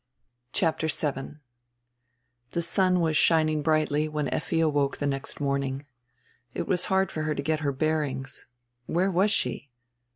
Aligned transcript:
CHAPTER 0.51 0.87
VII 0.87 1.35
THE 2.53 2.61
sun 2.63 3.01
was 3.01 3.15
shining 3.15 3.61
brightly 3.61 4.07
when 4.09 4.29
Effi 4.29 4.59
awoke 4.59 4.97
the 4.97 5.05
next 5.05 5.39
morning. 5.39 5.85
It 6.55 6.67
was 6.67 6.85
hard 6.85 7.11
for 7.11 7.21
her 7.21 7.35
to 7.35 7.43
get 7.43 7.59
her 7.59 7.71
bearings. 7.71 8.47
Where 8.87 9.11
was 9.11 9.29
she? 9.29 9.69